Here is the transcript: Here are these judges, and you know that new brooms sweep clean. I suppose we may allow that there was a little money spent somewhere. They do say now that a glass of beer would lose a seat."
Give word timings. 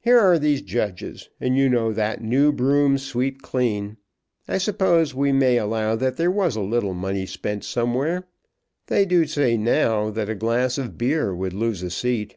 Here 0.00 0.18
are 0.18 0.38
these 0.38 0.60
judges, 0.60 1.30
and 1.40 1.56
you 1.56 1.70
know 1.70 1.90
that 1.94 2.20
new 2.20 2.52
brooms 2.52 3.02
sweep 3.02 3.40
clean. 3.40 3.96
I 4.46 4.58
suppose 4.58 5.14
we 5.14 5.32
may 5.32 5.56
allow 5.56 5.96
that 5.96 6.18
there 6.18 6.30
was 6.30 6.54
a 6.54 6.60
little 6.60 6.92
money 6.92 7.24
spent 7.24 7.64
somewhere. 7.64 8.28
They 8.88 9.06
do 9.06 9.26
say 9.26 9.56
now 9.56 10.10
that 10.10 10.28
a 10.28 10.34
glass 10.34 10.76
of 10.76 10.98
beer 10.98 11.34
would 11.34 11.54
lose 11.54 11.82
a 11.82 11.88
seat." 11.88 12.36